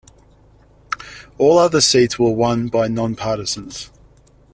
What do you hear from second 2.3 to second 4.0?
won by non-partisans.